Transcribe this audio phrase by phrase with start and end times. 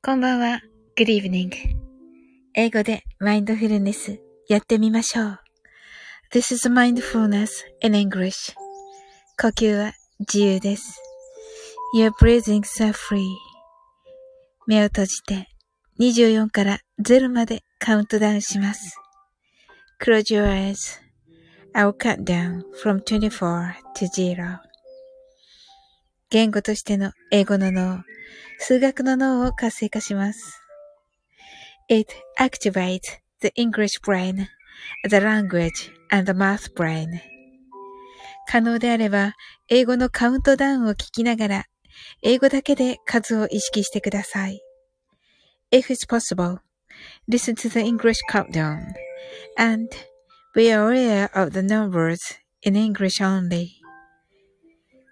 [0.00, 0.60] こんばんは。
[0.96, 1.50] Good evening.
[2.54, 5.40] 英語でマインドフルネスやってみましょう。
[6.32, 7.48] This is mindfulness
[7.82, 8.54] in English.
[9.40, 11.00] 呼吸は自由です。
[11.96, 13.24] Your breathings are free.
[14.68, 15.48] 目を閉じて
[15.98, 18.96] 24から0までカウントダウンします。
[20.00, 21.00] Close your eyes.
[21.74, 24.67] I'll count down from 24 to 0.
[26.30, 28.04] 言語としての英語の脳
[28.58, 30.60] 数学の脳を活性化します。
[31.88, 33.00] It activates
[33.40, 34.46] the English brain,
[35.08, 37.06] the language, and the math brain.
[38.46, 39.36] 可能であれば、
[39.68, 41.64] 英語のカウントダウンを聞きながら、
[42.20, 44.60] 英語だけで数を意識してください。
[45.72, 46.58] If it's possible,
[47.26, 48.80] listen to the English countdown,
[49.56, 49.88] and
[50.54, 52.18] be aware of the numbers
[52.60, 53.77] in English only.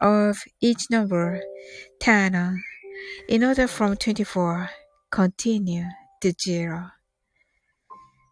[0.00, 1.40] of each number
[2.00, 2.54] Tana,
[3.28, 4.68] in order from 24
[5.10, 5.84] continue
[6.20, 6.92] to zero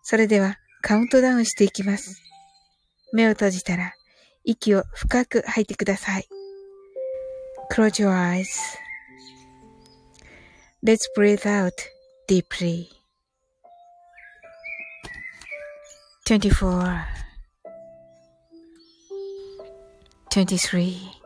[0.03, 2.23] それではカウントダウンしていきます。
[3.13, 3.93] 目を閉じたら
[4.45, 6.29] 息を深く吐いてください。
[7.73, 8.47] Close your eyes.
[10.85, 11.73] Let's breathe out
[12.29, 12.87] deeply.
[16.25, 17.05] 24
[20.31, 21.26] 23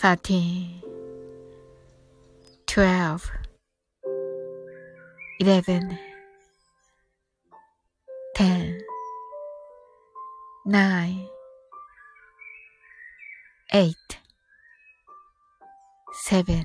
[0.00, 0.82] thirteen,
[2.66, 3.30] twelve,
[5.38, 5.98] eleven,
[8.34, 8.80] ten,
[10.66, 11.28] nine,
[13.72, 14.18] eight,
[16.24, 16.64] seven,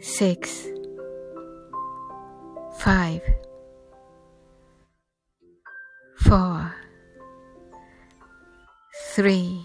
[0.00, 0.66] six,
[2.78, 3.22] five,
[6.18, 6.74] four,
[9.14, 9.64] three,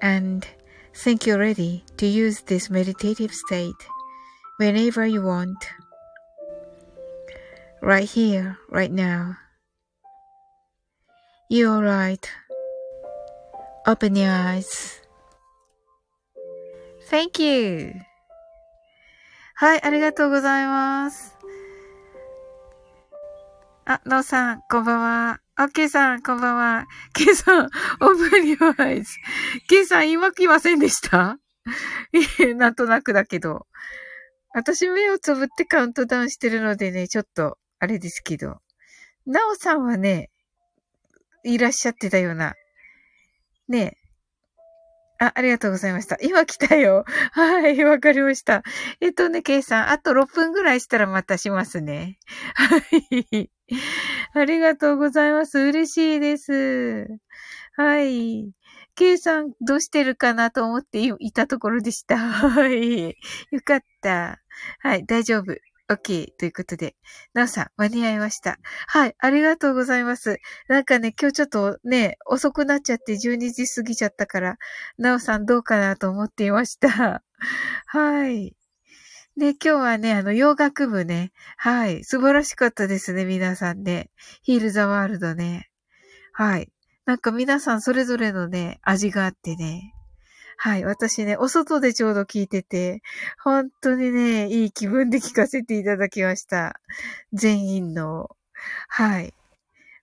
[0.00, 0.46] and
[0.94, 3.74] think you're ready to use this meditative state
[4.58, 5.68] whenever you want.
[7.82, 9.36] Right here, right now.
[11.48, 12.28] You're alright.
[13.86, 15.00] Open your eyes.
[17.08, 17.92] Thank you.
[19.58, 21.36] はい、ありがとうございます。
[23.86, 25.40] あ、のうさん、こんばんは。
[25.55, 26.87] あ、ケイさん、こんばんは。
[27.13, 29.13] ケイさん、オープンリアイズ。
[29.67, 31.37] ケイさん、言いまきませんでした？
[32.55, 33.67] なんとなくだけど。
[34.53, 38.61] 私目をつぶってカウントダウンしてるのでね、ちょっと、あれですけど。
[39.25, 40.29] なおさんはね、
[41.43, 42.55] いらっしゃってたような。
[43.67, 44.01] ねえ
[45.21, 46.17] あ、ありがとうございました。
[46.21, 47.05] 今来たよ。
[47.33, 48.63] はい、わかりました。
[49.01, 52.17] えっとね、ケイさん、あと6分ぐらいしたらまたしますね。
[52.55, 52.77] は
[53.31, 53.51] い。
[54.33, 55.59] ありがとうございます。
[55.59, 57.07] 嬉しいです。
[57.75, 58.51] はい。
[58.95, 62.17] ケイさん、どうしてるかなと思っていたところでした。
[62.17, 63.09] はい。
[63.09, 63.15] よ
[63.63, 64.41] かった。
[64.79, 65.55] はい、大丈夫。
[65.91, 66.95] OK ということで、
[67.33, 68.57] なおさん、間に合いました。
[68.87, 70.39] はい、ありがとうございます。
[70.69, 74.57] なんかね、今日ちょっとね、遅くなっちゃって12時過ぎちゃったから、
[74.97, 77.23] なおさんどうかなと思っていました。
[77.87, 78.55] はい。
[79.37, 81.31] で、今日はね、あの、洋楽部ね。
[81.57, 82.03] はい。
[82.03, 84.09] 素晴らしかったですね、皆さんね。
[84.43, 85.69] ヒールザワールドね。
[86.33, 86.69] はい。
[87.05, 89.93] なんか皆さんそれぞれのね、味があってね。
[90.57, 90.83] はい。
[90.83, 93.01] 私ね、お外でちょうど聞いてて、
[93.43, 96.79] 本当にね、いい気分で聞かせていただきました。
[97.33, 98.29] 全員の。
[98.87, 99.33] はい。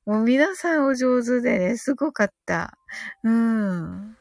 [0.07, 2.79] もう皆さんお上手でね、すごかった。
[3.23, 4.17] うん。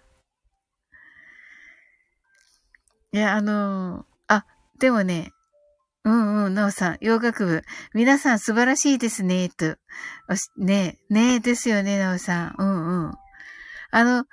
[3.13, 4.16] いや、あのー、
[4.79, 5.31] でもね、
[6.03, 7.63] うんうん、なおさん、洋楽部。
[7.93, 9.75] 皆さん素晴らしいですね、と。
[10.57, 12.55] ねねですよね、なおさん。
[12.57, 13.13] うんうん。
[13.91, 14.25] あの、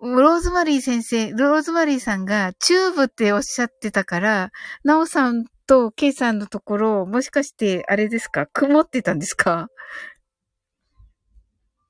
[0.00, 4.50] ローズマリー先生、ローズマリーさんがチューブっておっしゃってたから、
[4.84, 8.46] なおさんとケイさんのところ、もしかしてあれですか？
[8.46, 9.68] 曇ってたんですか？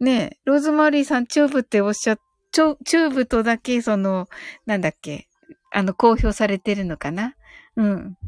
[0.01, 2.17] ねえ、ローズマリーさんチューブっておっしゃ、
[2.53, 4.29] チューブとだけその、
[4.65, 5.29] なんだっけ、
[5.71, 7.35] あの、公表されてるのかな？
[7.79, 8.19] うん。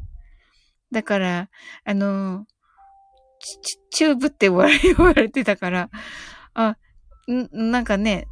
[0.92, 1.50] だから、
[1.84, 2.46] あの、
[3.90, 4.68] チューブって言わ
[5.12, 5.90] れてたから、
[6.54, 6.76] あ、
[7.28, 8.28] ん、なんかね、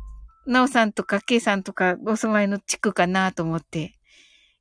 [0.46, 3.98] なおさんとかケイさんとかお住まいの地区かなと思って、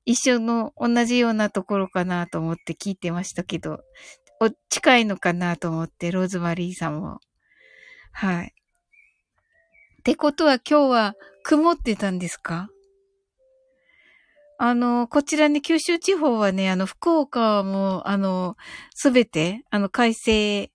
[0.04, 3.82] 一緒の同じようなところかなと思って聞いてましたけど、
[4.42, 7.20] お、近いのかなと思って、ローズマリーさんも。
[8.14, 8.54] はい。
[10.00, 11.14] ってことは今日は
[11.44, 12.70] 曇ってたんですか？
[14.60, 18.56] あの、こちらに九州地方はね、あの、福岡も、あの、
[18.96, 20.72] すべて、あの、快晴。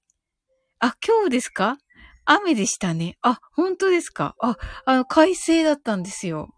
[0.78, 1.78] あ、今日ですか？
[2.24, 3.16] 雨でしたね。
[3.22, 4.36] あ、本当ですか？
[4.40, 4.56] あ、
[4.86, 6.54] あの、快晴だったんですよ。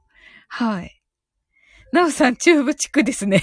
[0.49, 1.01] はい。
[1.93, 3.43] なおさん、中部地区ですね。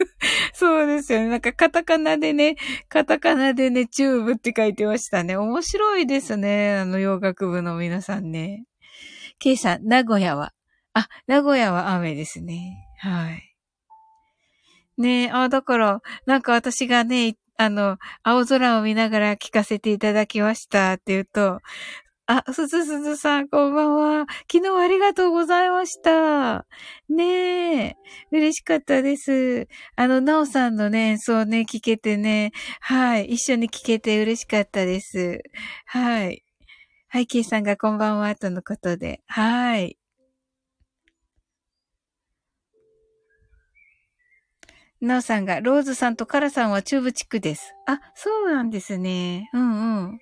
[0.54, 1.28] そうですよね。
[1.28, 2.56] なんかカタカナでね、
[2.88, 5.36] カタカナでね、中部って書いてましたね。
[5.36, 6.78] 面白いですね。
[6.78, 8.64] あの、洋楽部の皆さんね。
[9.38, 10.54] ケイさん、名古屋は？
[10.94, 12.87] あ、名古屋は雨ですね。
[12.98, 13.54] はい。
[14.98, 21.60] ねえ、あ、だから、なんか私がね、あの、青空を見ながら聞かせていただきましたって言うと、
[22.26, 24.26] あ、すずすずさん、こんばんは。
[24.52, 26.66] 昨日ありがとうございました。
[27.08, 27.96] ねえ。
[28.32, 29.66] 嬉しかったです。
[29.96, 32.52] あの、なおさんのね、演奏ね、聞けてね。
[32.80, 33.26] はい。
[33.30, 35.42] 一緒に聞けて嬉しかったです。
[35.86, 36.44] はい。
[37.08, 39.22] はい、ケイさんがこんばんは、とのことで。
[39.26, 39.96] はい。
[45.00, 47.74] なおさんが、ローズさんとカラさんは中部地区です。
[47.86, 49.50] あ、そうなんですね。
[49.52, 50.20] うんうん。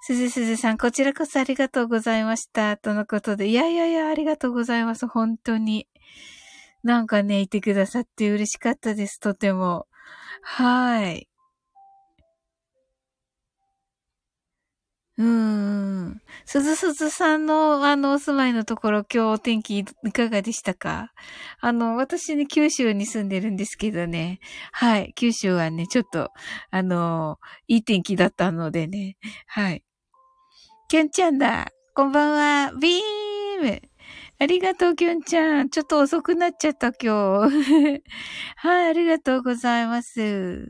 [0.00, 2.76] すずすずさん、こちらこそありがとうございました。
[2.76, 3.48] とのことで。
[3.48, 5.06] いやいやいや、ありがとうございます。
[5.06, 5.88] 本当に。
[6.82, 9.18] なんかね、いてくださって嬉しかったです。
[9.18, 9.86] とても。
[10.42, 11.28] はい。
[15.18, 16.20] うん。
[16.44, 21.12] すずすずさんのあのお住まいのところ今日お天気いかがでしたか？
[21.60, 24.40] あの、私ね、九州に住んでるんですけどね。
[24.72, 25.12] はい。
[25.16, 26.30] 九州はね、ちょっと、
[26.70, 29.16] あの、いい天気だったのでね。
[29.46, 29.82] はい。
[30.88, 31.68] きゅんちゃんだ。
[31.94, 32.72] こんばんは。
[32.78, 33.82] ビーム。
[34.38, 35.70] ありがとう、きゅんちゃん。
[35.70, 38.02] ちょっと遅くなっちゃった、今日。
[38.56, 40.68] はい、ありがとうございます。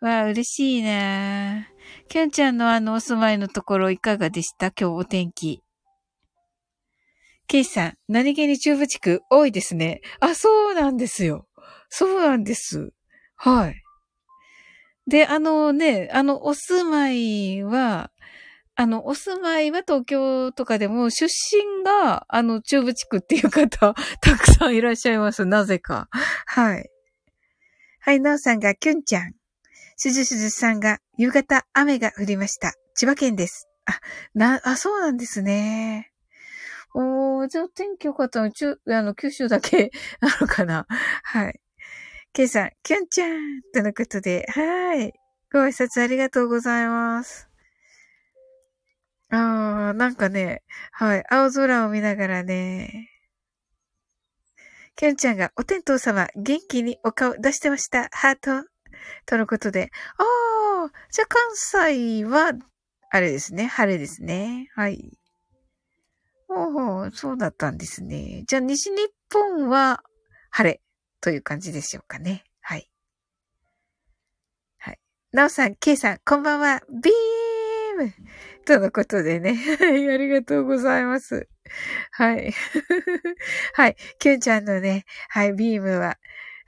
[0.00, 1.66] わあ、嬉しいな
[2.08, 4.68] きゅんちゃんのあのお住まいのところいかがでした？
[4.68, 5.62] 今日お天気。
[7.48, 10.00] ケイさん、何気に中部地区多いですね。
[10.20, 11.46] あ、そうなんですよ。
[11.88, 12.92] そうなんです。
[13.36, 13.82] はい。
[15.08, 18.10] で、あのね、あの、お住まいは、
[18.74, 25.44] あの、お住まいは東京とかでも、出身が、あの、中部地区っていう方、 たくさんいらっしゃいます。
[25.44, 26.08] なぜか。
[26.10, 26.90] はい。
[28.00, 29.32] はい、なおさんが、きゅんちゃん。
[29.96, 32.74] すずすずさんが、夕方雨が降りました。
[32.94, 33.66] 千葉県です。
[33.86, 33.98] あ、
[34.34, 36.12] な、あ、そうなんですね。
[36.94, 40.86] おー、じゃあ天気良かったの、ちゅ、あの、九州だけ なのかな
[41.22, 41.60] はい。
[42.34, 45.14] ケイさん、キュンちゃんとのことで、はい。
[45.50, 47.48] ご挨拶ありがとうございます。
[49.30, 50.62] あー、なんかね、
[50.92, 51.24] はい。
[51.30, 53.08] 青空を見ながらね、
[54.94, 58.08] キュンちゃんが、お天道様、元気にお顔出してました。
[58.12, 58.75] ハート。
[59.26, 59.90] とのことで。
[60.18, 62.52] ああ、じゃあ関西は、
[63.10, 63.66] あれですね。
[63.66, 64.68] 晴れですね。
[64.74, 65.18] はい。
[66.48, 68.44] おお、そうだったんですね。
[68.46, 70.02] じゃあ西日本は
[70.50, 70.80] 晴れ
[71.20, 72.44] という感じでしょうかね。
[72.60, 72.88] はい。
[74.78, 74.98] はい。
[75.32, 76.80] なおさん、けいさん、こんばんは。
[76.88, 78.12] ビーム
[78.64, 79.54] とのことでね。
[79.80, 81.48] はい、ありがとうございます。
[82.12, 82.52] はい。
[83.74, 83.96] はい。
[84.18, 86.18] きゅんちゃんのね、はい、ビームは、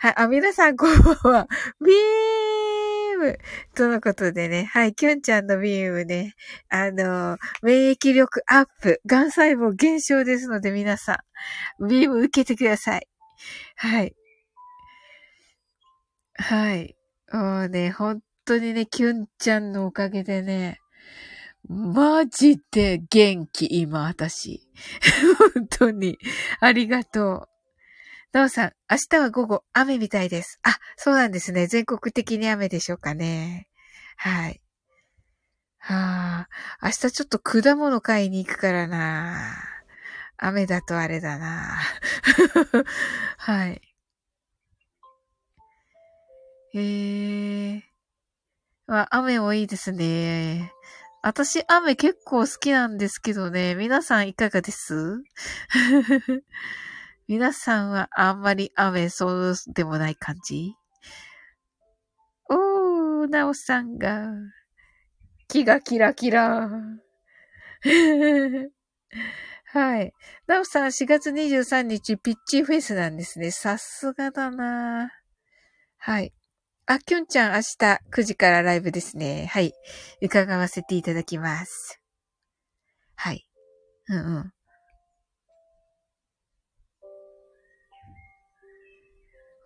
[0.00, 1.48] はい、あ、皆さんこんばんは。
[1.84, 3.38] ビーム
[3.74, 6.36] とのことでね、はい、きゅんちゃんのビームね、
[6.68, 11.24] あの、免疫力アップ、癌細胞減少ですので皆さ
[11.80, 13.08] ん、ビーム受けてください。
[13.74, 14.14] はい。
[16.34, 16.96] はい。
[17.32, 20.78] もうね、本当にね、きゅんちゃんのおかげでね、
[21.68, 24.62] マジで元気、今、私。
[25.56, 26.18] 本当に。
[26.60, 27.57] ありがとう。
[28.32, 30.60] なおさん、明日は午後、雨みたいです。
[30.62, 31.66] あ、そうなんですね。
[31.66, 33.68] 全国的に雨でしょうかね。
[34.18, 34.60] はい。
[35.78, 36.48] はあ、
[36.82, 39.54] 明日ちょっと果物買いに行くからな。
[40.36, 41.78] 雨だとあれだな。
[43.38, 43.80] はい。
[46.74, 47.82] へえ。
[48.86, 50.72] まあ、雨もいいですね。
[51.22, 53.74] 私、雨結構好きなんですけどね。
[53.74, 55.22] 皆さんいかがです？
[57.28, 60.72] 皆さんはあんまり雨そうでもない感じ？
[62.48, 64.30] おー、なおさんが、
[65.46, 66.70] 気がキラキラ。
[69.70, 70.14] はい。
[70.46, 73.50] なおさん、4月23日、ピッチフェスなんですね。
[73.50, 75.10] さすがだな
[75.98, 76.32] はい。
[76.86, 79.50] あ、きょんちゃん、明日9時からライブですね。
[79.52, 79.74] はい。
[80.22, 82.00] 伺わせていただきます。
[83.16, 83.46] はい。
[84.08, 84.57] うんうん。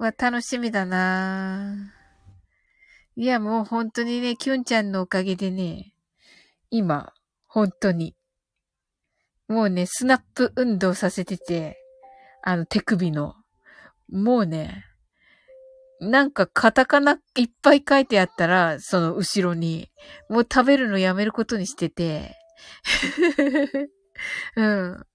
[0.03, 1.95] わ、楽しみだな。
[3.15, 5.95] いや、もう本当にね、きゅんちゃんのおかげでね、
[6.71, 7.13] 今、
[7.47, 8.17] 本当に、
[9.49, 11.79] もうね、スナップ運動させてて、
[12.43, 13.37] あの手首の、
[14.11, 14.85] もうね、
[16.01, 19.93] なんかカタカナいっぱい書いてあったら、その後ろに、
[20.29, 22.37] もう食べるのやめることにしてて、
[24.57, 25.07] うん。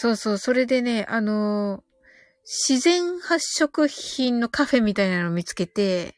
[0.00, 1.82] そうそう、それでね、あの
[2.44, 6.14] 自然発色品のカフェみたいなのを見つけて、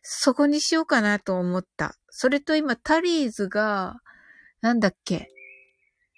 [0.00, 1.94] そこにしようかなと思った。
[2.08, 3.96] それと今、タリーズが、
[4.62, 5.28] なんだっけ、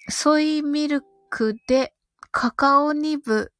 [0.09, 1.93] ソイミルクで、
[2.31, 3.51] カカオニブ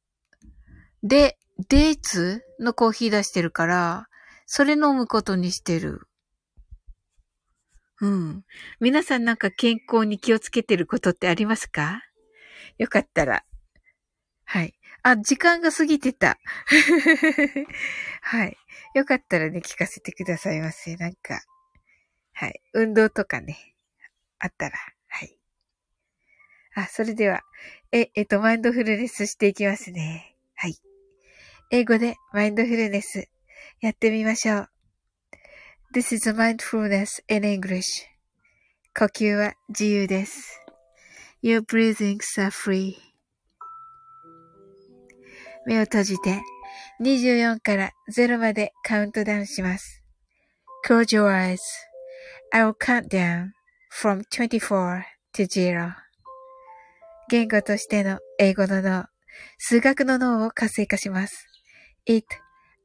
[1.03, 1.37] で、
[1.67, 4.07] デーツのコーヒー出してるから、
[4.45, 6.07] それ飲むことにしてる。
[7.99, 8.45] うん。
[8.79, 12.01] 皆さんなんか健康に気をつけてることってありますか？
[12.77, 13.45] よかったら。
[14.45, 14.73] はい。
[15.03, 16.37] あ、時間が過ぎてた。
[18.21, 18.57] はい。
[18.93, 20.95] よかったらね、聞かせてくださいませ。
[20.95, 21.41] なんか。
[22.33, 22.61] はい。
[22.73, 23.75] 運動とかね、
[24.39, 24.77] あったら。
[25.07, 25.39] はい
[26.75, 27.41] あ、それでは、
[27.93, 30.35] え、えっと、マインドフルネスしていきますね。
[30.55, 30.75] はい。
[31.71, 33.29] 英語でマインドフルネス
[33.79, 34.69] やってみましょう。
[35.93, 38.03] This is mindfulness in English.
[38.93, 40.64] 呼吸は自由です。
[41.41, 42.95] Your breathings are free.
[45.65, 46.41] 目を閉じて
[47.01, 50.03] 24から0までカウントダウンします。
[50.87, 51.57] Close your eyes.
[52.51, 53.51] I will count down
[53.91, 55.93] from 24 to 0.
[57.29, 59.05] 言語としての英語の脳、
[59.57, 61.47] 数学の脳を活性化します。
[62.05, 62.25] It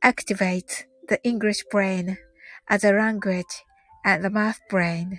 [0.03, 2.17] activates the English brain
[2.69, 3.45] as a language
[4.05, 5.19] and the math brain.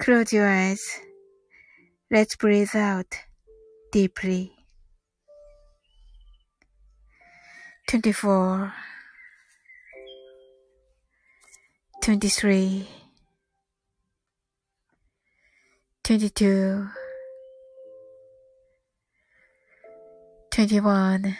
[0.00, 1.00] Close your eyes.
[2.10, 3.06] Let's breathe out
[3.92, 4.52] deeply.
[7.88, 8.72] 24
[12.02, 12.86] 23
[16.04, 16.88] 22
[20.50, 21.36] 21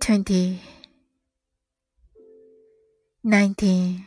[0.00, 0.62] 20
[3.24, 4.06] 19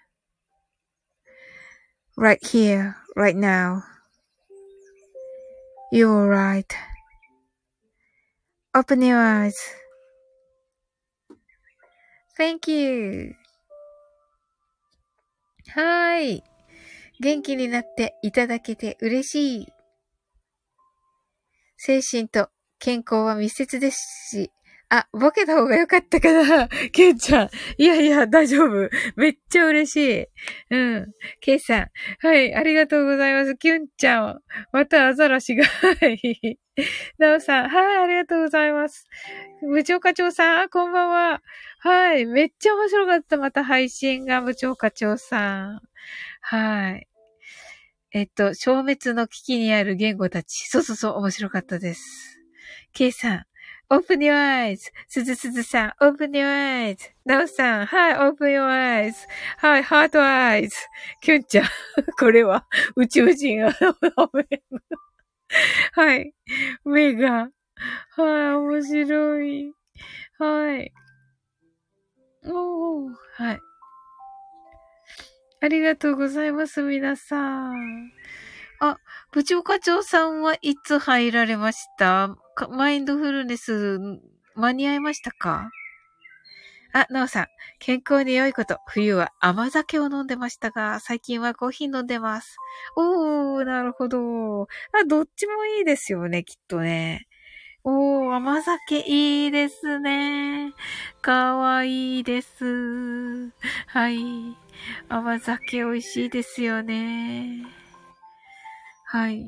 [2.21, 3.81] Right here, right now.
[5.91, 6.71] You're right.
[8.75, 9.57] Open your eyes.
[12.37, 13.33] Thank you.
[15.73, 16.43] はい。
[17.19, 19.67] 元気になっていただけて嬉しい。
[21.77, 23.97] 精神と健康は密接です
[24.29, 24.51] し、
[24.93, 27.49] あ、ボケた方がよかったかな ケンちゃん。
[27.77, 28.89] いやいや、大丈夫。
[29.15, 30.27] めっちゃ嬉しい。
[30.69, 31.13] うん。
[31.39, 31.91] ケイさん。
[32.19, 33.55] はい、ありがとうございます。
[33.55, 34.41] キュンちゃん。
[34.73, 35.63] またアザラシが。
[35.63, 36.59] はい。
[37.17, 37.69] ナオさん。
[37.69, 39.07] はい、ありがとうございます。
[39.61, 40.69] 部長課長さん。
[40.69, 41.41] こんばんは。
[41.79, 42.25] はい。
[42.25, 43.37] めっちゃ面白かった。
[43.37, 45.81] また配信が部長課長さん。
[46.41, 47.07] はい。
[48.11, 50.67] えっと、消滅の危機にある言語たち。
[50.67, 52.41] そうそうそう、面白かったです。
[52.91, 53.45] ケイさん。
[53.91, 54.79] Open your eyes.
[55.09, 56.97] すずすずさん、open your eyes.
[57.25, 59.13] なおさん、 はい、open your eyes.
[59.57, 60.69] はい、heart eyes.
[61.21, 61.65] きゅんちゃん、
[62.17, 63.61] これは宇宙人、
[65.93, 66.33] はい、
[66.85, 67.49] 目が、
[68.15, 69.73] はい、面白い。
[70.39, 70.93] はい。
[72.45, 73.59] おー、はい。
[75.63, 78.11] ありがとうございます、皆さん。
[78.79, 78.97] あ、
[79.31, 82.35] 部長課長さんはいつ入られました？
[82.67, 83.99] マインドフルネス
[84.55, 85.69] 間に合いましたか？
[86.93, 87.47] あ、なおさん、
[87.79, 88.77] 健康に良いこと。
[88.87, 92.57] 冬は甘酒を飲んでましたが、最近はコーヒー飲んでます。
[92.97, 94.63] おー、なるほど。
[94.63, 94.67] あ、
[95.07, 97.27] どっちもいいですよね、きっとね。
[97.85, 100.73] おー、甘酒いいですね。
[101.21, 103.51] かわいいです。
[103.87, 104.19] はい。
[105.07, 107.65] 甘酒美味しいですよね。
[109.05, 109.45] はい。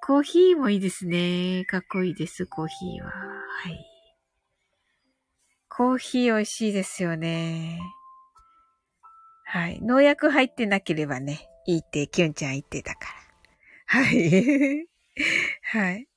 [0.00, 1.64] コーヒーもいいですね。
[1.66, 3.10] かっこいいです、コーヒーは。
[3.10, 3.86] はい。
[5.68, 7.78] コーヒー美味しいですよね。
[9.44, 9.80] はい。
[9.80, 13.06] 農薬入ってなければね、いいってキュンちゃん言ってたか
[13.86, 14.00] ら。
[14.02, 14.88] はい。
[15.62, 16.08] はい。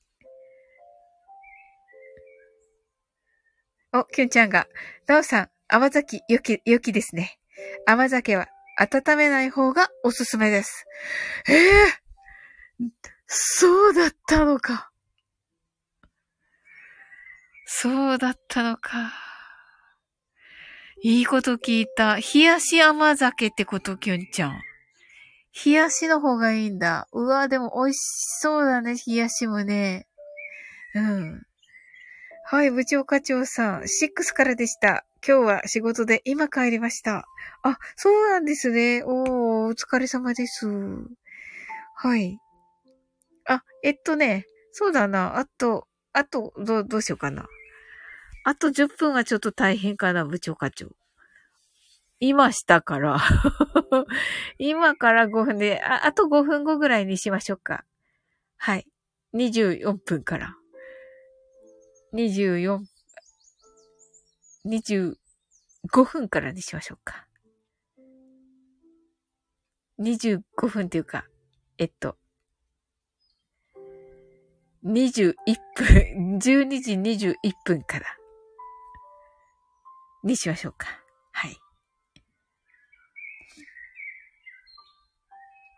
[3.93, 4.67] お、キュンちゃんが、
[5.05, 7.37] なおさん、甘酒、良き、良きですね。
[7.85, 8.47] 甘酒は
[8.77, 10.87] 温めない方がおすすめです。
[11.47, 12.89] ええー、
[13.33, 14.91] そうだったのか。
[17.65, 19.13] そうだったのか。
[21.01, 22.17] いいこと聞いた。
[22.17, 24.61] 冷やし甘酒ってこときゅんちゃん。
[25.65, 27.07] 冷やしの方がいいんだ。
[27.13, 27.97] うわ、でも美味し
[28.41, 30.07] そうだね、冷やしもね。
[30.93, 31.41] うん。
[32.43, 35.05] はい、部長課長さん、6からでした。
[35.25, 37.25] 今日は仕事で今帰りました。
[37.63, 39.03] あ、そうなんですね。
[39.05, 40.67] おー、お疲れ様です。
[41.95, 42.37] はい。
[43.51, 45.37] あ、えっとね、そうだな。
[45.37, 47.47] あと、あと、ど、どうしようかな。
[48.45, 50.87] あと10分はちょっと大変かな、部長課長。
[52.21, 53.17] 今したから。
[54.57, 57.83] 今から5分で、あ、あと5分後ぐらいにしましょうか。
[58.55, 58.87] はい。
[59.33, 60.55] 24分から。
[62.13, 62.79] 24、
[64.65, 65.15] 25
[66.05, 67.27] 分からにしましょうか。
[69.99, 71.25] 25分っていうか、
[71.77, 72.17] えっと、
[74.83, 75.35] 21
[75.75, 78.05] 分、 12時21分から
[80.23, 80.87] にしましょうか。
[81.31, 81.57] はい。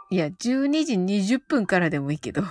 [0.10, 2.44] いや、12時20分からでもいいけど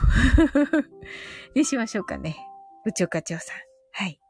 [1.55, 2.37] にしましょうかね。
[2.85, 3.57] 部長課長さん。
[3.93, 4.21] はい。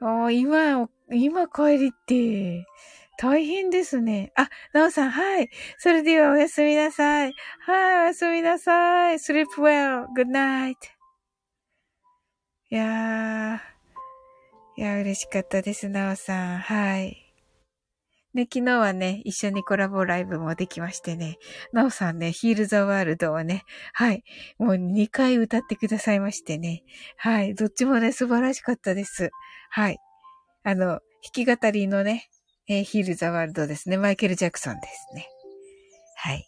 [0.00, 2.66] ああ、今、今帰りって、
[3.18, 4.32] 大変ですね。
[4.36, 5.50] あ、なおさん、はい。
[5.78, 7.34] それではおやすみなさい。
[7.60, 9.16] はい、おやすみなさい。
[9.16, 10.06] sleep well.
[10.16, 10.74] good night.
[12.70, 16.58] いやー、いや、嬉しかったです、なおさん。
[16.58, 17.22] はい。
[18.34, 21.36] ね、昨日はね、一緒にコラボライブもできましてね、
[21.74, 24.24] なおさんね、ヒールザワールドをね、はい、
[24.58, 26.82] もう2回歌ってくださいましてね、
[27.18, 29.30] はい、どっちもね、素晴らしかったです。
[29.68, 29.98] はい。
[30.64, 31.00] あの、弾
[31.32, 32.30] き語りのね、
[32.68, 35.28] えー、ヒールザワールドですね、マイケル・ジャクソンですね。
[36.16, 36.46] はい。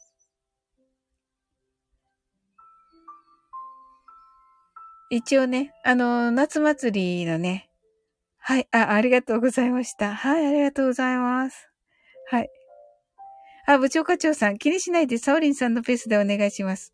[5.10, 7.68] 一応ね、あの、夏祭りのね、
[8.38, 10.14] はい、あ、ありがとうございました。
[10.14, 11.70] はい、ありがとうございます。
[12.30, 12.48] はい。
[13.66, 16.92] あ、部長課長さん、気にしないでサオリンさんのペースでお願いします。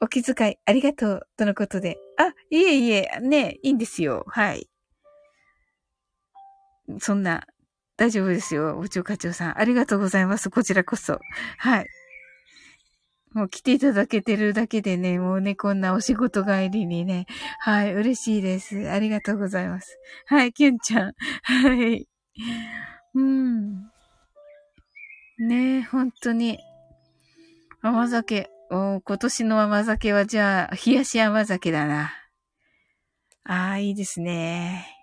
[0.00, 1.98] お気遣いありがとう、とのことで。
[2.16, 4.24] あ、いえいえ、ね、いいんですよ。
[4.28, 4.68] はい。
[6.98, 7.46] そんな、
[8.02, 8.74] 大丈夫ですよ。
[8.74, 9.60] 部長課長さん。
[9.60, 10.50] ありがとうございます。
[10.50, 11.20] こちらこそ。
[11.56, 11.86] はい。
[13.32, 17.26] もう来ていただけてるだけでね、もうね、こんなお仕事帰りにね。
[17.60, 18.90] はい、嬉しいです。
[18.90, 19.96] ありがとうございます。
[20.26, 21.12] はい、キュンちゃん。
[21.44, 22.08] はい。
[23.14, 23.84] うん。
[25.38, 26.58] ねえ、本当に。
[27.82, 28.50] 甘酒。
[28.72, 32.10] お今年の甘酒はじゃあ、冷やし甘酒だな。
[33.44, 35.01] ああ、いいですね。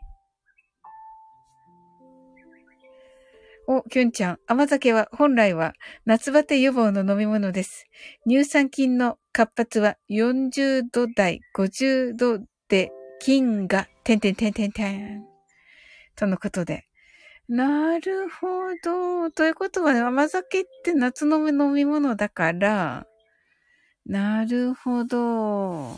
[3.71, 4.39] お、きゅんちゃん。
[4.47, 7.85] 甘酒は本来は夏バテ予防の飲み物です。
[8.27, 15.23] 乳酸菌の活発は40度台、50度で菌が、てんてんてんてんてん。
[16.15, 16.85] とのことで。
[17.47, 18.47] なるほ
[18.83, 19.29] ど。
[19.29, 23.05] ということは、ね甘酒って夏の飲み物だから、
[24.03, 25.91] なるほど。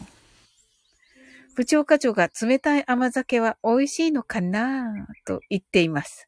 [1.56, 5.08] 部長課長が冷たい甘酒は美味しいのかな？
[5.26, 6.28] と言っています。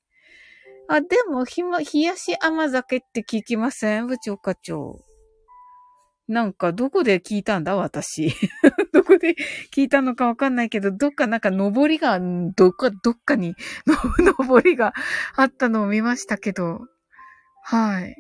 [0.90, 4.08] あ、でも、ひま、冷やし甘酒って聞きません？
[4.08, 5.00] 部長課長。
[6.28, 7.76] なんか、どこで聞いたんだ？
[7.76, 8.34] 私。
[8.94, 9.36] どこで
[9.74, 13.56] 聞いたのかわかんないけど、どっかなんか登りが、どっか、どっかに
[14.20, 14.94] 登りが
[15.36, 16.82] あったのを見ましたけど、
[17.64, 18.16] はい。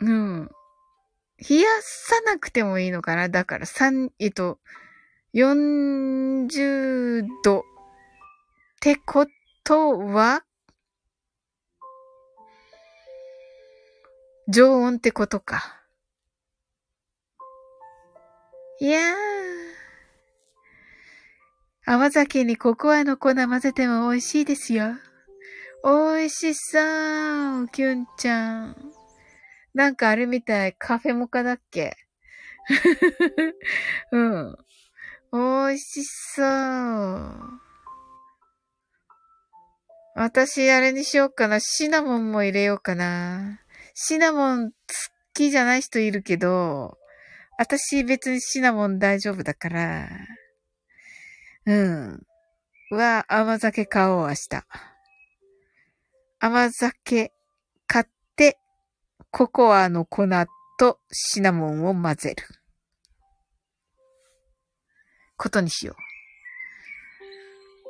[0.00, 0.48] うん。
[1.48, 3.28] 冷やさなくてもいいのかな？
[3.28, 4.58] だから、三、えっと、
[5.32, 7.62] 40度っ
[8.80, 9.26] てこ
[9.62, 10.42] とは、
[14.48, 15.84] 常温ってことか。
[18.80, 19.14] いやー。
[21.86, 24.94] 甘酒にココアの粉混ぜても美味しいですよ。
[25.84, 26.80] 美味しそ
[27.62, 28.76] う、キュンちゃん。
[29.74, 31.96] なんかあれみたい、カフェモカだっけ？
[34.10, 34.56] うん。
[35.32, 35.38] 美
[35.74, 37.60] 味しそう。
[40.14, 41.60] 私、あれにしようかな。
[41.60, 43.60] シナモンも入れようかな。
[43.94, 44.76] シナモン好
[45.34, 46.98] きじゃない人いるけど、
[47.58, 50.08] 私別にシナモン大丈夫だから。
[51.66, 52.22] うん。
[52.90, 54.64] は、甘酒買おう、明日。
[56.40, 57.32] 甘酒
[57.86, 58.58] 買って、
[59.30, 60.26] ココアの粉
[60.78, 62.59] とシナモンを混ぜる。
[65.40, 65.96] ことにしよ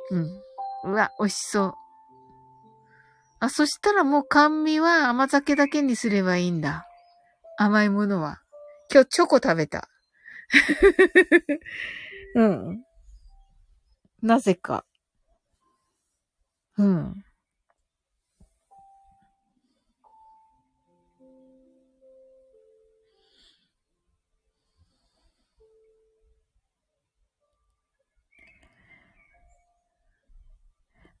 [0.09, 0.15] う。
[0.15, 0.91] うん。
[0.93, 1.73] うわ、美味しそう。
[3.41, 6.87] あ、そしたらもう甘味は甘酒だけにすればいいんだ。
[7.57, 8.41] 甘いものは。
[8.89, 9.89] 今日チョコ食べた。
[12.35, 12.83] うん。
[14.21, 14.85] なぜか。
[16.77, 17.25] うん。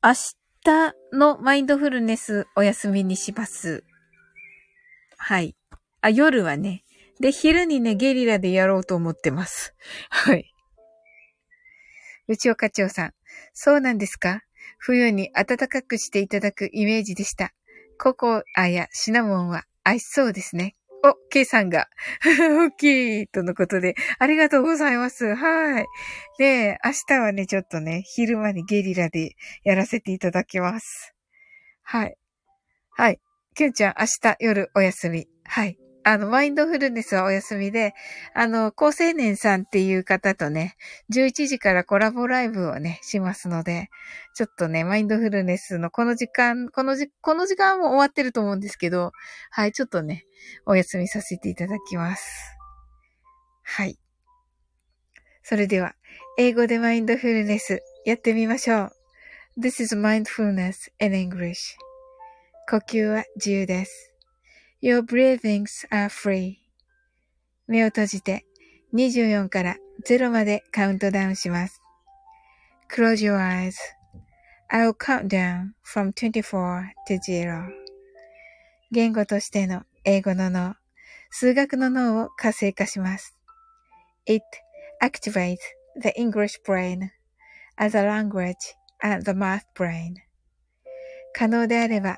[0.03, 0.13] 明
[0.63, 3.83] 日のマインドフルネスお休みにします。
[5.15, 5.55] はい。
[6.01, 6.83] あ、夜はね。
[7.19, 9.75] で、昼にね、ゲリラでやろうと思ってます。
[10.09, 10.51] はい。
[12.27, 13.13] 内岡長さん。
[13.53, 14.41] そうなんですか？
[14.79, 17.53] 冬に暖かくしていただくイメージでした。
[17.99, 20.75] ココアやシナモンは合いそうですね。
[21.03, 21.87] お、K さんが、
[22.27, 25.35] 大きいとのことで、ありがとうございます。
[25.35, 25.87] はい。
[26.37, 31.13] で、明日はね、ちょっとね、昼間にゲリラでやらせていただきます。
[31.81, 32.15] はい。
[32.91, 33.19] はい。
[33.55, 35.27] きゅんちゃん、明日夜お休み。
[35.43, 35.80] はい。
[36.03, 37.93] あの、マインドフルネスはお休みで、
[38.33, 40.75] あの、高青年さんっていう方とね、
[41.13, 43.89] 11時からコラボライブをね、しますので、
[44.33, 49.11] ちょっとね、マインドフルネスのこの時間、このじ、この時間も終わってると思うんですけど、
[49.51, 50.25] はい、ちょっとね、
[50.65, 52.57] お休みさせていただきます。
[53.63, 53.99] はい。
[55.43, 55.95] それでは、
[56.37, 58.91] 英語でマインドフルネスやってみましょう。
[59.59, 61.75] This is mindfulness in English.
[62.69, 64.10] 呼吸は自由です。
[64.83, 66.55] Your breathings are free.
[67.67, 68.47] 目を閉じて
[68.95, 71.83] 24から0までカウントダウンします。
[72.91, 77.69] Close your eyes.I'll count down from 24 to 0.
[78.91, 80.73] 言語としての英語の脳、
[81.29, 83.37] 数学の脳を活性化します。
[84.25, 84.43] It
[84.99, 85.57] activates
[86.01, 87.09] the English brain
[87.77, 88.55] as a language
[89.03, 90.15] and the math brain.
[91.33, 92.17] 可能であれば、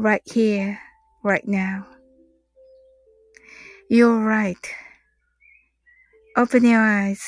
[0.00, 0.78] Right here,
[1.22, 1.84] right now.
[3.90, 4.56] You're right.
[6.38, 7.20] Open your eyes.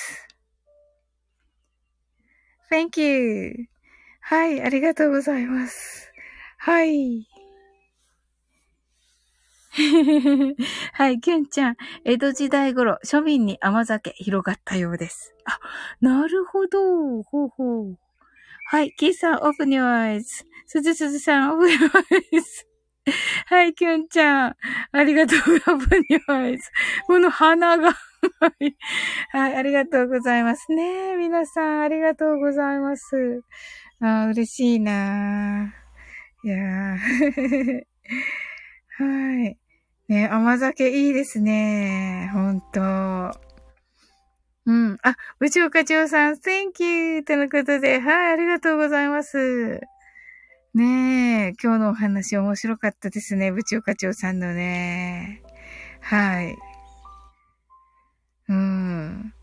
[2.70, 3.66] Thank you.
[4.22, 6.10] はい、ありがとうございます。
[6.56, 7.26] はい。
[10.94, 11.76] はい、ケンちゃん。
[12.06, 15.34] 江戸時代頃、庶民に甘酒広がったようです。
[15.44, 15.58] あ、
[16.00, 17.22] なるほど。
[17.22, 17.98] ほうほう。
[18.64, 20.44] はい、キーさん、オープニュアイズ。
[20.66, 22.66] すずすずさん、オープニュアイズ。
[23.46, 24.56] はい、キュンちゃん。
[24.92, 26.70] ありがとう、オープニュアイズ。
[27.06, 29.56] この鼻がはい。
[29.56, 31.16] ありがとうございますね。
[31.16, 33.42] 皆さん、ありがとうございます。
[34.00, 35.72] あ嬉しいな
[36.44, 36.98] いやー。
[38.98, 39.58] はい。
[40.08, 42.30] ね、甘酒いいですね。
[42.32, 43.51] ほんと。
[44.64, 44.98] うん。
[45.02, 47.24] あ、部長課長さん、Thank you!
[47.24, 49.80] とのことで、はい、ありがとうございます。
[50.74, 53.52] ねえ、今日のお話面白かったですね。
[53.52, 55.42] 部長課長さんのね。
[56.00, 56.56] はい。
[58.48, 59.34] うん。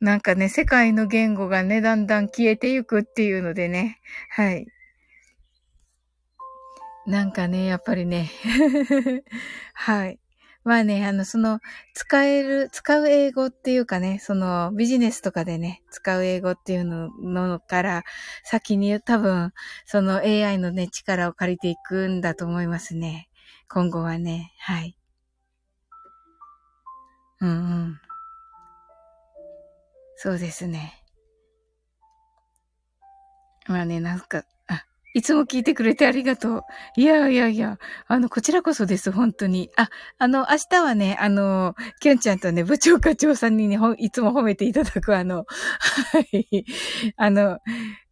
[0.00, 4.00] なんかね、世界の言語がね、だんだん消えていくっていうのでね。
[4.30, 4.66] はい。
[7.06, 8.30] なんかね、やっぱりね。
[9.74, 10.18] はい。
[10.68, 11.60] まあね、あの、その、
[11.94, 18.04] 使える、使う英語っていうかね、その、ビジネスとかでね、使う英語っていうののから、
[18.44, 19.52] 先に多分、
[19.86, 23.30] その AI のね、力を借りていくんだと思いますね。
[23.68, 24.94] 今後はね、はい。
[27.40, 27.52] うんう
[27.88, 28.00] ん。
[30.16, 31.02] そうですね。
[33.68, 34.44] まあね、なんか、
[35.18, 36.62] いつも聞いてくれてありがとう。
[36.96, 39.68] いやいやいや、あの、こちらこそです、本当に。
[39.76, 45.44] あ、あの、明日はね、あの、きゅんちゃんとね、部長課長さんにね、いつも褒めていただく、あの、は
[46.30, 46.64] い、
[47.16, 47.58] あの、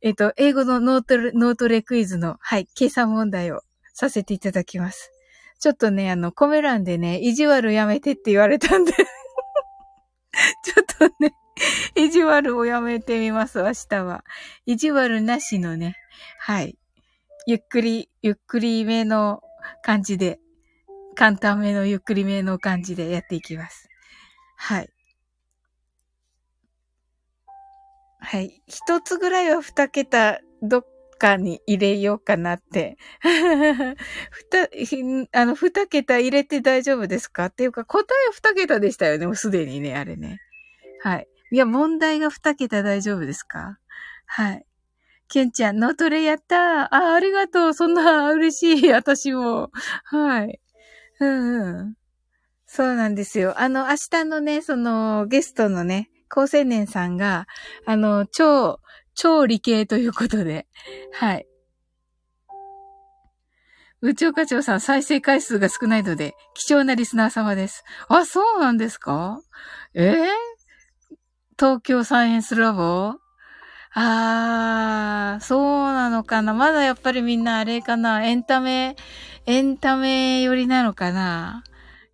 [0.02, 3.60] えっ、と、英語のノート、ノートレクイズの、はい、計算問題を
[3.94, 5.12] させていただきます。
[5.60, 9.04] ちょっとね、あの、コメ欄でね、意地悪やめてって言われたんで ちょ
[10.82, 11.34] っとね、
[11.94, 14.24] 意地悪をやめてみます、明日は。
[14.66, 15.94] 意地悪なしのね、
[16.40, 16.76] はい。
[17.48, 19.40] ゆっくり、ゆっくりめの
[19.84, 20.40] 感じで、
[21.14, 23.88] 簡単めのゆっくりめの感じでやっていきます。
[24.56, 24.90] はい。
[28.18, 28.60] はい。
[28.66, 30.86] 一つぐらいは二桁、どっ
[31.18, 32.96] かに入れようかなって。
[33.20, 37.46] ふた、あの、二桁入れて大丈夫ですか？
[37.46, 40.40] っていうか、答えは二桁でしたよね、もうすでにね、あれね。
[41.00, 41.28] はい。
[41.52, 43.78] いや、問題が二桁大丈夫ですか？
[44.26, 44.66] はい。
[45.28, 47.74] ケンちゃん、ノートレやったあ、ありがとう。
[47.74, 48.92] そんな嬉しい。
[48.92, 49.70] 私も。
[50.04, 50.60] はい。
[51.20, 51.94] うんうん。
[52.66, 53.54] そうなんですよ。
[53.60, 57.46] あの、明日のね、その、ゲストのね、高青年さんが、
[57.86, 58.80] あの、超、
[59.14, 60.66] 超理系ということで、
[61.12, 61.46] はい。
[64.02, 67.82] 宇宙課長さん、再生回数が少ないので、貴重なリスナー様です。
[68.08, 69.40] あ、そうなんですか？
[69.94, 70.26] えー、
[71.58, 73.14] 東京サイエンスラボ？
[73.98, 75.60] あー、そう
[75.94, 78.94] なのかなまだやっぱりみんなあれかなエンタメ、
[79.46, 81.64] エンタメ寄りなのかな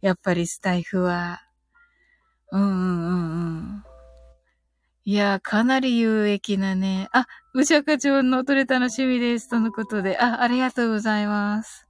[0.00, 1.40] やっぱりスタイフは。
[2.52, 3.84] うんうんうんうん。
[5.04, 7.08] いやー、かなり有益なね。
[7.10, 9.48] あ、武者課長の取れ楽しみです。
[9.48, 10.16] とのことで。
[10.18, 11.88] あ、ありがとうございます。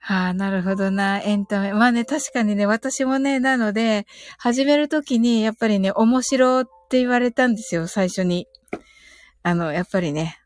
[0.00, 1.20] はあ、なるほどな。
[1.20, 1.72] エンタメ。
[1.72, 4.06] まあね、確かにね、私もね、なので、
[4.38, 8.48] 始めるときに、やっぱりね、面白っって言われたんですよ、最初に。
[9.44, 10.40] あの、やっぱりね、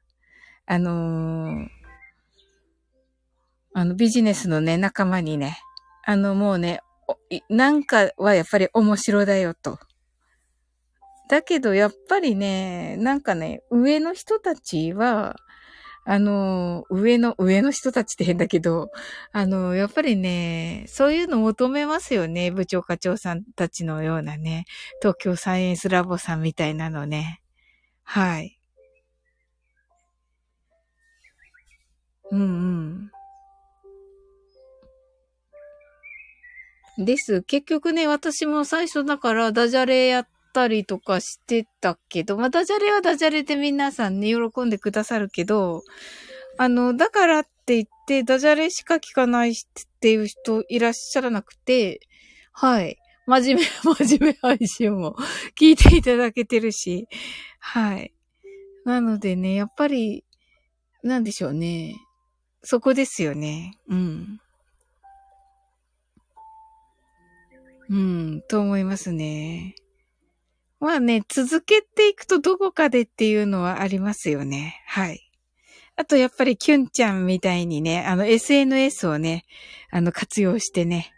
[0.67, 1.67] あのー、
[3.73, 5.57] あの、ビジネスのね、仲間にね、
[6.05, 6.83] あの、もうね、
[7.49, 9.79] なんかはやっぱり面白だよと。
[11.31, 15.37] だけど、やっぱりね、なんかね、上の人たちは、
[16.05, 18.91] あの、上の、上の人たちって変だけど、
[19.33, 22.51] あの、やっぱりね、そういうの求めますよね。
[22.51, 24.67] 部長課長さんたちのようなね、
[25.01, 27.41] 東京サイエンスラボさんみたいなのね。
[28.03, 28.59] はい。
[32.31, 32.45] うんう
[37.03, 37.05] ん。
[37.05, 37.43] です。
[37.43, 45.83] 結局ね、私も最初だからダジャレやっったりとかしてたけど、まあ、ダジャレはダジャレで皆さんね、喜んでくださるけど、
[46.57, 49.55] あの、だからって言って、ダジャレしか聞かないっ
[50.01, 51.99] ていう人いらっしゃらなくて、
[52.53, 52.97] はい。
[53.27, 53.63] 真面目、
[54.07, 55.17] 真面目配信も
[55.59, 57.09] 聞いていただけてるし、
[57.59, 58.13] はい。
[58.85, 60.25] なのでね、やっぱり、
[61.03, 61.97] なんでしょうね。
[62.63, 63.77] そこですよね。
[63.89, 64.41] うん。
[67.91, 69.75] うん、と思いますね。
[70.81, 74.83] まあね、続けていくとどこかでっていうのはありますよね。
[74.87, 75.31] はい。
[75.97, 79.45] あとやっぱりキュンちゃんみたいにね、あの SNS をね、
[79.91, 81.13] あの活用してね。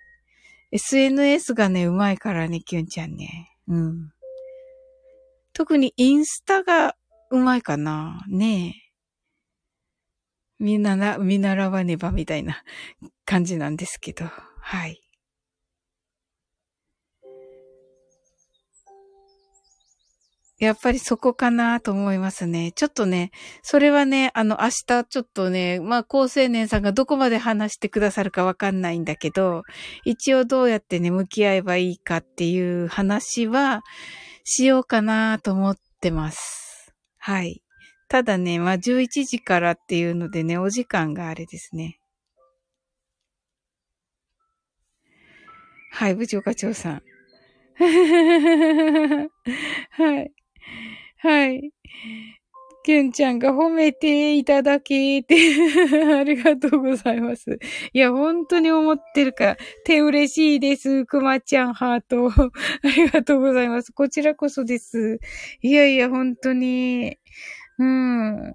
[0.73, 3.57] SNS がね、うまいからね、キュンちゃんね。
[3.69, 4.13] うん。
[5.53, 6.97] 特にインスタが
[7.31, 8.25] うまいかな。
[8.29, 8.87] ねえ。
[10.59, 12.63] 見習、見習わねばみたいな
[13.25, 14.27] 感じなんですけど。
[14.61, 15.06] はい。
[20.59, 22.73] やっぱりそこかなと思いますね。
[22.73, 23.31] ちょっとね、
[23.63, 29.65] それはね、あの、明日ちょっとね、まあ、高青年さんがどこまで話してくださるかわかんないんだけど、
[30.05, 33.83] 一応どうやってね、向き合えばいいかっていう話は、
[34.45, 36.95] しようかなと思ってます。
[37.19, 37.63] はい。
[38.09, 41.99] ただね、まあ、11時からっていうのでね、お時間があれですね。
[45.91, 47.03] はい、部長課長さん。
[49.91, 50.33] はい。
[51.19, 51.73] はい。
[52.85, 55.35] きゅんちゃんが褒めていただけて
[56.21, 57.59] ありがとうございます。
[57.93, 61.05] いや、本当に思ってるから、手嬉しいです。
[61.05, 62.29] くまちゃんハート。
[62.31, 62.51] あ
[62.97, 63.93] りがとうございます。
[63.93, 65.19] こちらこそです。
[65.63, 67.19] いやいや、本当に。
[67.79, 68.55] うん。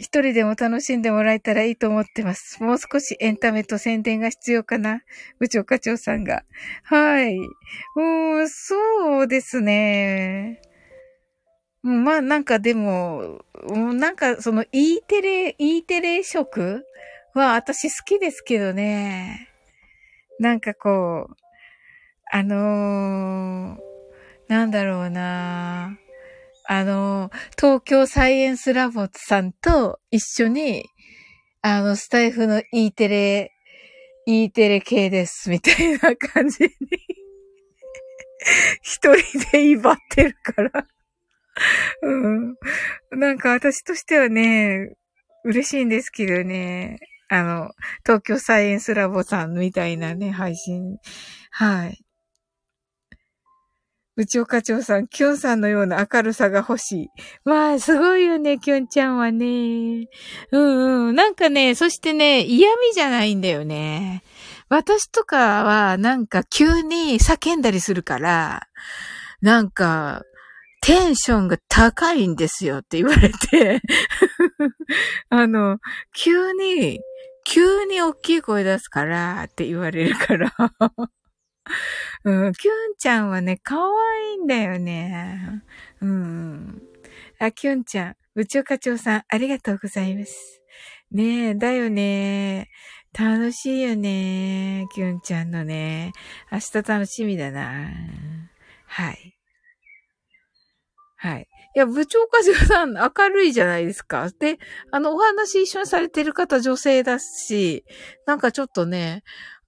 [0.00, 2.62] 一人でも楽しんでもらえたらいいと思ってます。
[2.62, 5.02] もう少しエンタメと宣伝が必要かな
[5.38, 6.42] 部長課長さんが。
[6.84, 7.36] はい。
[7.96, 10.62] うん、そうですね。
[11.82, 16.82] まあなんかでも、なんかその E テレ、E テレ色
[17.34, 19.48] は私好きですけどね。
[20.38, 21.36] なんかこう、
[22.32, 23.78] あのー、
[24.48, 25.98] なんだろうな
[26.72, 30.84] あの、東京サイエンスラボさんと一緒に、
[31.62, 33.52] あの、スタイフの E テレ、
[34.24, 36.70] E テレ系です、みたいな感じに
[38.82, 40.86] 一人で威張ってるから
[42.02, 42.54] うん。
[43.10, 44.94] なんか私としてはね、
[45.42, 47.00] 嬉しいんですけどね。
[47.28, 47.70] あの、
[48.06, 50.98] 東京サイエンスラボさんみたいなね、配信。
[51.50, 51.98] はい。
[54.20, 57.08] 部長課長さん、キュンさんのような明るさが欲しい。
[57.46, 60.08] まあ、すごいよね、キュンちゃんはね。
[60.52, 61.14] うんうん。
[61.14, 64.22] なんかね、そしてね、嫌味じゃないんだよね。
[64.68, 68.68] 私とかは、なんか急に叫んだりするから、
[69.40, 70.20] なんか、
[70.82, 73.80] テンションが高いんですよって言われて
[75.30, 75.78] あの、
[76.14, 77.00] 急に、
[77.46, 80.52] 急に大きい声出すからって言われるから
[82.24, 85.62] うん、キュンちゃんはね、可愛いんだよね。
[86.00, 86.82] うん。
[87.38, 90.60] あ、キュンちゃん、宇宙課長さん、ありがとうございます。
[91.10, 92.70] ねえ、だよね。
[93.18, 94.86] 楽しいよね。
[94.94, 96.12] キュンちゃんのね。
[96.52, 97.90] 明日楽しみだな。
[98.86, 99.36] はい。
[101.16, 101.48] はい。
[101.76, 104.30] いや、部長課長さん明るいじゃないですか。
[104.38, 104.58] で、
[104.90, 107.84] あの、お話一緒にされてる方女性だし、
[108.26, 109.22] なんかちょっとね、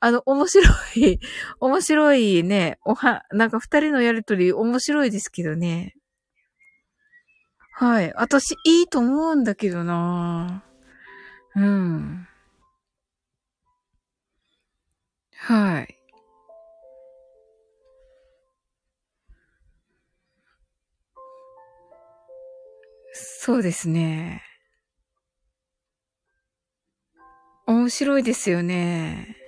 [0.05, 0.64] あの、面白
[0.96, 1.20] い、
[1.61, 5.94] 面白いね、おは、なんか二人のやりとり面白いですけどね。
[7.74, 8.12] はい。
[8.16, 10.64] 私、いいと思うんだけどな
[11.55, 12.26] うん。
[15.36, 15.96] はい。
[23.12, 24.42] そうですね。
[27.68, 29.41] 面白いですよね。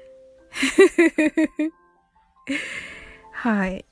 [3.33, 3.85] はい。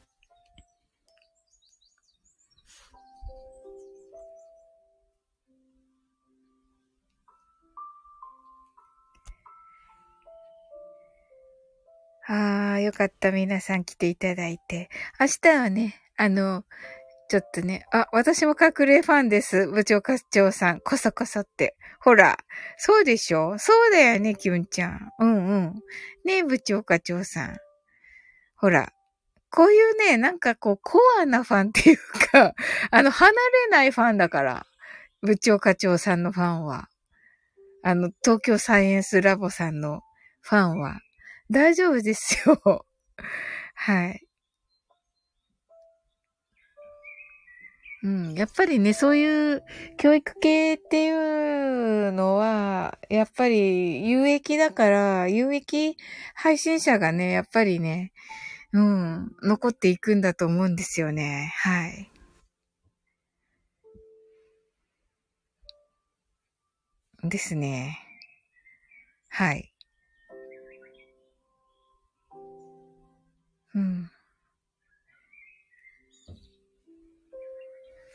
[12.26, 13.32] ああ、よかった。
[13.32, 14.88] 皆さん来ていただいて。
[15.18, 16.64] 明日はね、あの、
[17.28, 19.66] ちょっとね、あ、私も隠れファンです。
[19.68, 20.80] 部長課長さん。
[20.80, 21.76] こそこそって。
[22.00, 22.36] ほら、
[22.78, 23.58] そうでしょ？
[23.58, 25.10] そうだよね、キュンちゃん。
[25.18, 25.74] うんうん。
[26.24, 27.56] ねえ、部長課長さん。
[28.56, 28.92] ほら、
[29.50, 31.98] こういうね、なんかこう、コアなファンっていう
[32.32, 32.54] か、
[32.90, 34.66] あの、離れないファンだから。
[35.22, 36.88] 部長課長さんのファンは。
[37.84, 40.02] あの、東京サイエンスラボさんの
[40.40, 41.00] ファンは。
[41.50, 42.86] 大丈夫ですよ。
[43.74, 44.26] はい。
[48.02, 48.34] うん。
[48.34, 49.62] やっぱりね、そういう
[49.96, 55.96] 教育系っていうのは、やっぱり有益だから、有益
[56.34, 58.12] 配信者がね、やっぱりね、
[58.72, 61.52] うん、残っていくんだと思うんですよね。
[61.58, 62.10] はい。
[67.24, 67.98] ですね。
[69.28, 69.72] はい。
[73.74, 74.11] うん。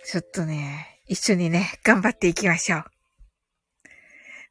[0.09, 2.83] ちょっとね、一緒にね、頑張っていきましょう。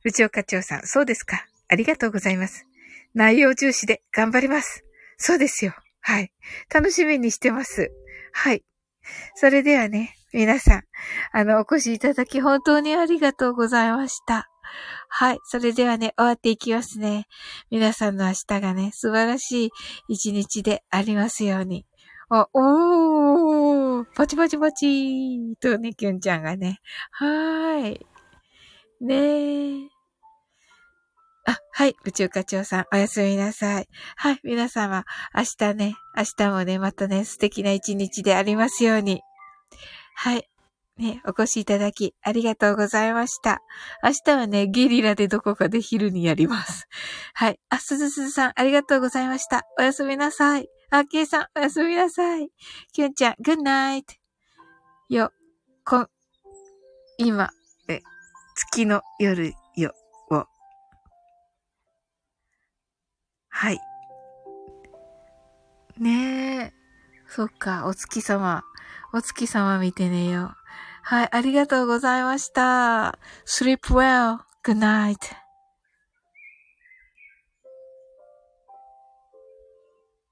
[0.04, 1.46] 部長課長さん、そうですか。
[1.68, 2.66] ありがとうございます。
[3.14, 4.84] 内容重視で頑張ります。
[5.16, 5.72] そうですよ。
[6.02, 6.30] はい。
[6.70, 7.90] 楽しみにしてます。
[8.34, 8.64] はい。
[9.36, 10.82] それではね、皆さん、
[11.32, 14.50] あの、お越しいただき本当にありがとうございました。
[15.08, 15.38] はい。
[15.44, 17.28] それではね、終わっていきますね。
[17.70, 19.70] 皆さんの明日がね、素晴らしい
[20.08, 21.86] 一日でありますように。
[22.28, 26.80] あ、おーパチパチパチーとね、きゅんちゃんがね。
[27.12, 28.06] はーい。
[29.00, 29.88] ねー。
[31.46, 31.94] あ、はい。
[32.04, 33.88] 宇宙課長さん、おやすみなさい。
[34.16, 34.40] はい。
[34.42, 35.04] 皆様、
[35.36, 39.22] 明日ね、明日もね、またね、素敵な一日でありますように。
[40.16, 40.48] はい。
[40.98, 43.60] ね、お越しいただき、ありがとうございました。
[44.02, 46.88] 明日はね、ゲリラでどこかで昼にやります。
[47.34, 47.60] はい。
[47.68, 49.62] あ、すずすずさん、ありがとうございました。
[49.78, 50.68] おやすみなさい。
[50.90, 52.50] あ、けいさん、おやすみなさい。
[52.92, 54.04] きゅんちゃん、good night.
[55.08, 55.32] よ、
[55.84, 56.06] こ、
[57.18, 57.50] 今、
[57.88, 58.00] え、
[58.54, 59.92] 月の夜よ、
[60.30, 60.44] を。
[63.48, 63.80] はい。
[65.98, 66.72] ねえ。
[67.28, 68.62] そっか、お月様。
[69.12, 70.54] お月様見てねよ。
[71.02, 73.18] はい、ありがとうございました。
[73.46, 74.38] sleep well.
[74.62, 75.45] good night.